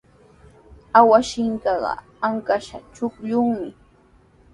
[0.99, 1.93] Awashinkaqa
[2.27, 3.69] ankashqa chuqllumi.